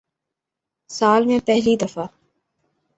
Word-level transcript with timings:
سال 0.89 1.25
میں 1.25 1.39
پہلی 1.45 1.75
دفع 1.75 2.05